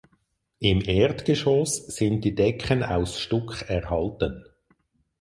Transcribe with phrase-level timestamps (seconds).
[0.57, 4.43] Im Erdgeschoss sind die Decken aus Stuck erhalten.